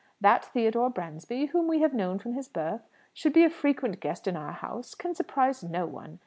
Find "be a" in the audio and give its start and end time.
3.33-3.51